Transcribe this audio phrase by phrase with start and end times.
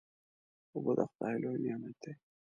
[0.73, 2.11] اوبه د خدای لوی نعمت دی.